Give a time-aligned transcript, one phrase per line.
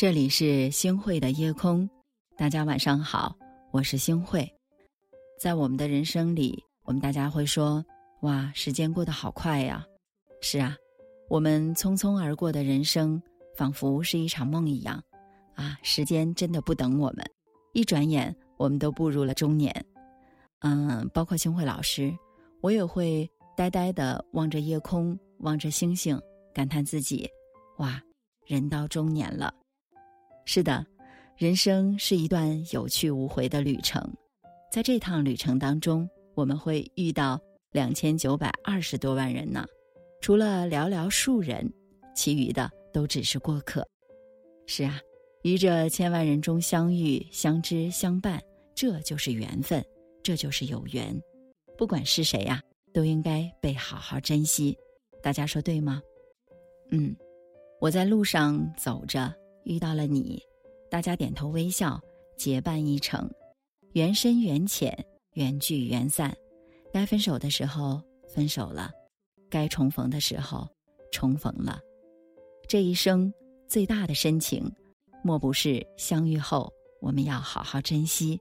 [0.00, 1.86] 这里是星汇的夜空，
[2.34, 3.36] 大家晚上好，
[3.70, 4.50] 我是星汇。
[5.38, 7.84] 在我们的人生里，我们大家会说
[8.22, 9.84] ：“哇，时间过得好快呀！”
[10.40, 10.74] 是啊，
[11.28, 13.22] 我们匆匆而过的人生，
[13.54, 15.04] 仿佛是一场梦一样。
[15.54, 17.22] 啊，时间真的不等我们，
[17.74, 19.84] 一转眼我们都步入了中年。
[20.60, 22.10] 嗯，包括星汇老师，
[22.62, 26.18] 我也会呆呆的望着夜空，望着星星，
[26.54, 27.28] 感叹自己
[27.76, 28.00] ：“哇，
[28.46, 29.52] 人到中年了。”
[30.52, 30.84] 是的，
[31.36, 34.02] 人生是一段有去无回的旅程，
[34.68, 39.64] 在这趟旅程当中，我们会遇到两千九百二十多万人呢，
[40.20, 41.72] 除了寥寥数人，
[42.16, 43.86] 其余的都只是过客。
[44.66, 44.98] 是啊，
[45.44, 48.42] 于这千万人中相遇、相知、相伴，
[48.74, 49.80] 这就是缘分，
[50.20, 51.16] 这就是有缘。
[51.78, 52.60] 不管是谁呀，
[52.92, 54.76] 都应该被好好珍惜。
[55.22, 56.02] 大家说对吗？
[56.90, 57.14] 嗯，
[57.80, 59.32] 我在路上走着。
[59.64, 60.42] 遇到了你，
[60.90, 62.00] 大家点头微笑，
[62.36, 63.30] 结伴一程，
[63.92, 66.36] 缘深缘浅，缘聚缘散。
[66.92, 68.90] 该分手的时候分手了，
[69.48, 70.68] 该重逢的时候
[71.12, 71.80] 重逢了。
[72.66, 73.32] 这一生
[73.68, 74.70] 最大的深情，
[75.22, 78.40] 莫不是相遇后我们要好好珍惜，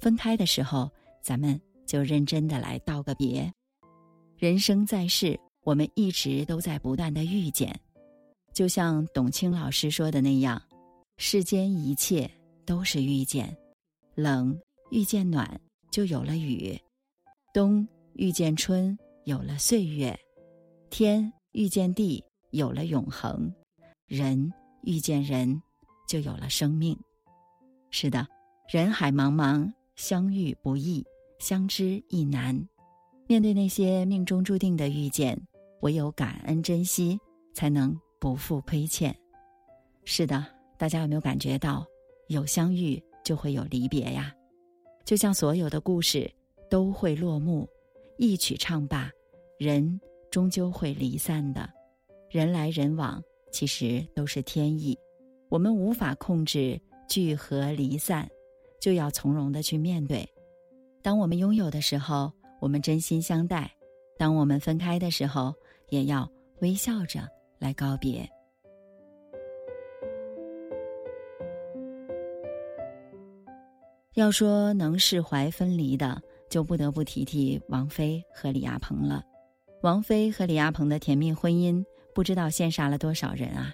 [0.00, 0.90] 分开的时候
[1.22, 3.52] 咱们就认真的来道个别。
[4.38, 7.78] 人生在世，我们一直都在不断的遇见。
[8.60, 10.60] 就像董卿老师说的那样，
[11.16, 12.30] 世间一切
[12.66, 13.56] 都是遇见，
[14.14, 14.54] 冷
[14.90, 15.58] 遇见暖
[15.90, 16.78] 就有了雨，
[17.54, 18.94] 冬遇见春
[19.24, 20.14] 有了岁月，
[20.90, 23.50] 天遇见地有了永恒，
[24.06, 25.62] 人遇见人
[26.06, 26.94] 就有了生命。
[27.90, 28.28] 是的，
[28.68, 31.02] 人海茫茫，相遇不易，
[31.38, 32.68] 相知亦难。
[33.26, 35.40] 面对那些命中注定的遇见，
[35.80, 37.18] 唯有感恩珍惜，
[37.54, 37.98] 才能。
[38.20, 39.16] 不负亏欠，
[40.04, 40.44] 是的，
[40.76, 41.86] 大家有没有感觉到，
[42.28, 44.32] 有相遇就会有离别呀？
[45.06, 46.30] 就像所有的故事
[46.68, 47.66] 都会落幕，
[48.18, 49.10] 一曲唱罢，
[49.58, 49.98] 人
[50.30, 51.68] 终究会离散的。
[52.28, 53.20] 人来人往，
[53.50, 54.96] 其实都是天意，
[55.48, 58.28] 我们无法控制聚合离散，
[58.78, 60.28] 就要从容的去面对。
[61.02, 63.64] 当我们拥有的时候，我们真心相待；
[64.18, 65.54] 当我们分开的时候，
[65.88, 67.26] 也要微笑着。
[67.60, 68.28] 来告别。
[74.14, 76.20] 要说能释怀分离的，
[76.50, 79.24] 就不得不提提王菲和李亚鹏了。
[79.82, 81.82] 王菲和李亚鹏的甜蜜婚姻，
[82.12, 83.72] 不知道羡煞了多少人啊！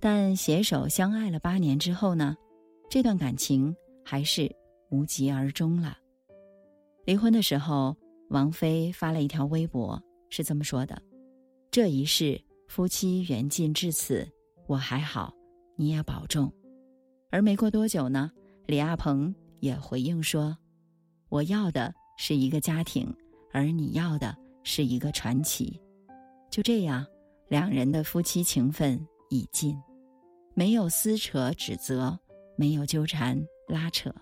[0.00, 2.34] 但携手相爱了八年之后呢，
[2.88, 4.50] 这段感情还是
[4.90, 5.96] 无疾而终了。
[7.04, 7.94] 离婚的时候，
[8.30, 11.00] 王菲发了一条微博，是这么说的
[11.70, 14.30] ：“这一世。”夫妻缘尽至此，
[14.66, 15.34] 我还好，
[15.74, 16.52] 你也保重。
[17.30, 18.30] 而没过多久呢，
[18.66, 20.56] 李亚鹏也回应说
[21.30, 23.12] ：“我要的是一个家庭，
[23.52, 25.80] 而你要的是一个传奇。”
[26.50, 27.04] 就这样，
[27.48, 29.74] 两人的夫妻情分已尽，
[30.54, 32.16] 没有撕扯指责，
[32.54, 34.14] 没有纠缠拉扯，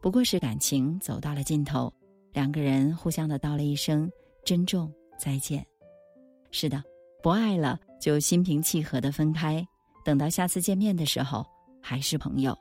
[0.00, 1.92] 不过是感情走到了尽头，
[2.32, 4.10] 两个人互相的道了一声
[4.44, 5.64] 珍重再见。
[6.50, 6.82] 是的。
[7.22, 9.64] 不爱了，就心平气和的分开。
[10.04, 11.46] 等到下次见面的时候，
[11.80, 12.56] 还是朋友。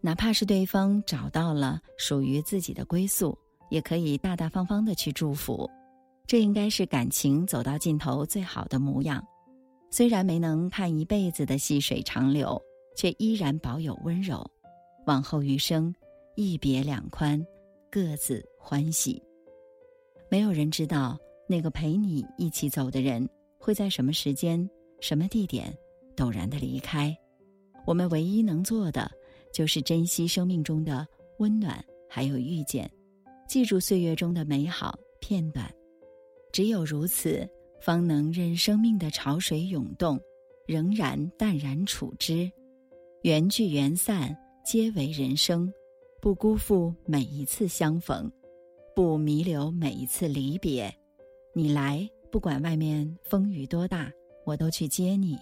[0.00, 3.36] 哪怕是对方找到了属于自己的归宿，
[3.68, 5.68] 也可以大大方方的去祝福。
[6.24, 9.20] 这应该是感情走到尽头最好的模样。
[9.90, 12.60] 虽然没能看一辈子的细水长流，
[12.94, 14.48] 却依然保有温柔。
[15.06, 15.92] 往后余生，
[16.36, 17.44] 一别两宽，
[17.90, 19.20] 各自欢喜。
[20.30, 23.28] 没有人知道那个陪你一起走的人。
[23.58, 24.68] 会在什么时间、
[25.00, 25.76] 什么地点
[26.16, 27.14] 陡然的离开？
[27.86, 29.10] 我们唯一能做的，
[29.52, 31.06] 就是珍惜生命中的
[31.38, 32.90] 温暖，还有遇见，
[33.48, 35.70] 记住岁月中的美好片段。
[36.52, 37.48] 只有如此，
[37.80, 40.20] 方能任生命的潮水涌动，
[40.66, 42.50] 仍然淡然处之。
[43.22, 45.72] 缘聚缘散，皆为人生，
[46.20, 48.30] 不辜负每一次相逢，
[48.94, 50.94] 不弥留每一次离别。
[51.54, 52.08] 你来。
[52.38, 54.08] 不管外面风雨多大，
[54.44, 55.36] 我都去接你。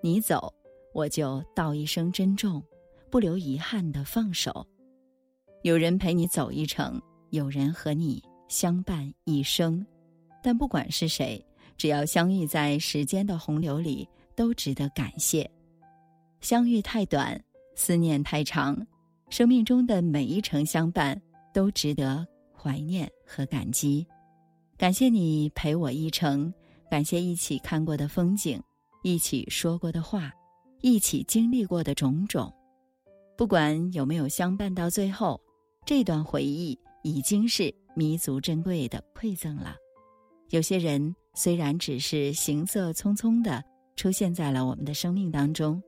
[0.00, 0.50] 你走，
[0.94, 2.62] 我就道一声珍重，
[3.10, 4.66] 不留遗憾的放手。
[5.60, 6.98] 有人陪你走一程，
[7.32, 9.86] 有人和你相伴一生。
[10.42, 11.44] 但不管是谁，
[11.76, 15.46] 只要相遇在时间的洪流里，都值得感谢。
[16.40, 17.38] 相遇太短，
[17.74, 18.74] 思念太长，
[19.28, 21.20] 生命中的每一程相伴，
[21.52, 22.26] 都值得
[22.56, 24.06] 怀念和感激。
[24.82, 26.52] 感谢你陪我一程，
[26.90, 28.60] 感谢一起看过的风景，
[29.04, 30.32] 一起说过的话，
[30.80, 32.52] 一起经历过的种种。
[33.36, 35.40] 不管有没有相伴到最后，
[35.86, 39.76] 这段回忆已经是弥足珍贵的馈赠了。
[40.50, 43.62] 有些人虽然只是行色匆匆的
[43.94, 45.80] 出现在了我们的生命当中，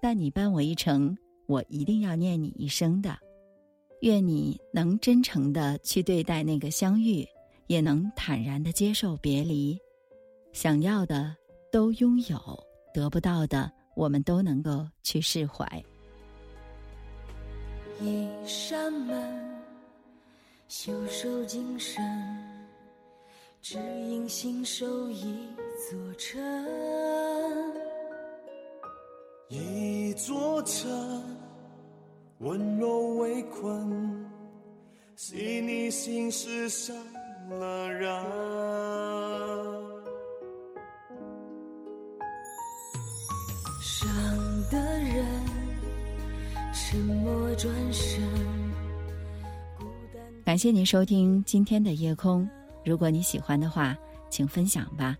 [0.00, 1.16] 但你伴我一程，
[1.46, 3.16] 我一定要念你一生的。
[4.00, 7.24] 愿你能真诚的去对待那个相遇，
[7.66, 9.78] 也能坦然的接受别离。
[10.52, 11.34] 想要的
[11.70, 12.38] 都拥有，
[12.92, 15.66] 得不到的我们都能够去释怀。
[18.00, 19.62] 一扇门，
[20.68, 22.02] 袖手精神，
[23.60, 25.48] 只因心守一
[25.90, 26.42] 座城。
[29.48, 31.36] 一座城，
[32.38, 34.26] 温柔围困，
[35.14, 36.96] 细腻心事伤
[37.58, 38.10] 了人。
[43.80, 44.08] 伤
[44.70, 45.26] 的人
[46.72, 48.22] 沉默转身。
[50.44, 52.48] 感谢您收听今天的夜空。
[52.84, 53.96] 如果你喜欢的话，
[54.28, 55.16] 请分享吧。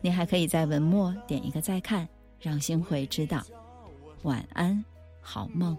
[0.00, 2.08] 你还可以在文末点一个再看，
[2.40, 3.42] 让星慧知道。
[4.22, 4.82] 晚安，
[5.20, 5.76] 好梦。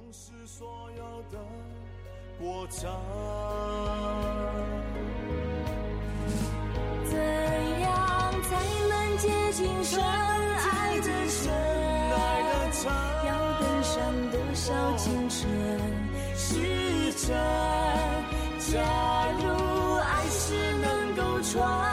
[2.70, 2.90] 怎
[9.54, 11.54] 能接近深爱的深？
[13.26, 13.30] 要
[13.60, 14.02] 登上
[14.32, 15.48] 多少青春
[16.36, 17.36] 时辰？
[18.72, 18.80] 假
[19.40, 19.44] 如
[19.98, 21.93] 爱是能够穿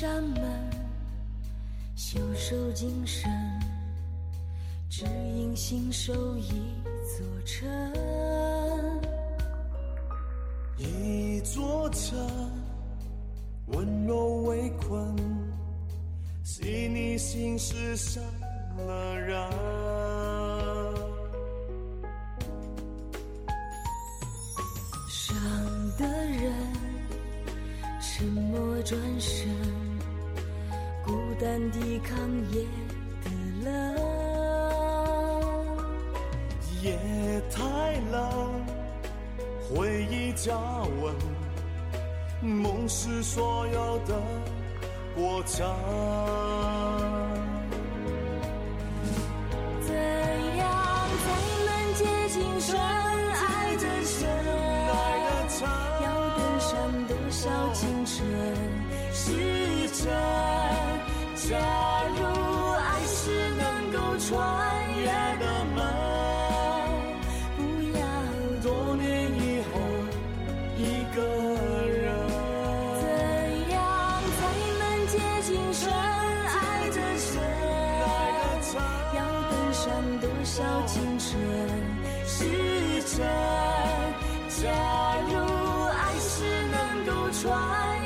[0.00, 0.40] 扇门，
[1.96, 3.28] 袖手精神，
[4.88, 5.04] 只
[5.34, 6.52] 因心守一
[7.02, 7.68] 座城。
[10.76, 12.16] 一座城，
[13.66, 15.16] 温柔围困，
[16.44, 18.22] 细腻心事伤
[18.86, 19.36] 了人。
[25.08, 25.36] 伤
[25.98, 26.52] 的人，
[28.00, 29.87] 沉默转身。
[31.08, 32.18] 孤单抵抗
[32.52, 32.66] 夜
[33.24, 33.30] 的
[33.64, 33.70] 冷，
[36.82, 36.98] 夜
[37.50, 37.62] 太
[38.12, 38.62] 冷，
[39.70, 40.52] 回忆加
[41.00, 41.14] 温，
[42.42, 44.20] 梦是所有的
[45.16, 45.66] 过程。
[62.16, 62.20] 如
[62.74, 63.16] 爱是
[63.56, 63.62] 能
[63.92, 64.28] 够穿
[64.98, 65.04] 越
[65.38, 65.44] 的
[65.74, 65.78] 门，
[67.56, 67.58] 不
[67.96, 68.00] 要
[68.62, 68.66] 多
[68.96, 69.74] 年以后
[70.76, 70.80] 一
[71.14, 71.16] 个
[71.86, 71.98] 人。
[73.00, 73.04] 怎
[73.70, 73.76] 样
[74.38, 74.40] 才
[74.78, 76.56] 能接近深爱
[76.90, 77.36] 的人？
[79.14, 79.18] 要
[79.50, 79.84] 登上
[80.20, 80.56] 多少
[80.86, 81.26] 青春
[82.26, 82.36] 时
[83.02, 83.16] 辰？
[84.48, 84.62] 假
[85.28, 85.32] 如
[85.86, 86.28] 爱是
[86.70, 87.40] 能够穿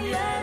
[0.05, 0.42] 越。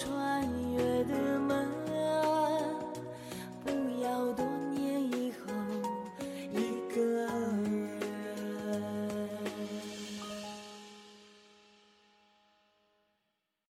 [0.00, 0.49] 穿